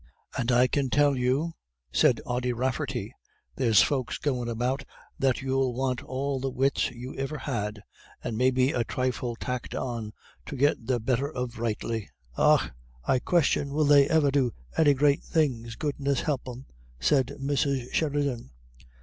"And 0.35 0.51
I 0.51 0.65
can 0.65 0.89
tell 0.89 1.15
you," 1.15 1.53
said 1.91 2.21
Ody 2.25 2.53
Rafferty, 2.53 3.13
"there's 3.55 3.83
folks 3.83 4.17
goin' 4.17 4.49
about 4.49 4.83
that 5.19 5.43
you'll 5.43 5.75
want 5.75 6.01
all 6.01 6.39
the 6.39 6.49
wits 6.49 6.89
you 6.89 7.15
iver 7.21 7.37
had, 7.37 7.83
and 8.23 8.35
maybe 8.35 8.71
a 8.71 8.83
thrifle 8.83 9.35
tacked 9.35 9.75
on, 9.75 10.11
to 10.47 10.55
get 10.55 10.87
the 10.87 10.99
better 10.99 11.31
of 11.31 11.59
rightly." 11.59 12.09
"Augh, 12.35 12.71
I 13.05 13.19
question 13.19 13.69
will 13.75 13.85
they 13.85 14.09
iver 14.09 14.31
do 14.31 14.51
any 14.75 14.95
great 14.95 15.23
things, 15.23 15.75
goodness 15.75 16.21
help 16.21 16.45
them," 16.45 16.65
said 16.99 17.35
Mrs. 17.39 17.93
Sheridan. 17.93 18.49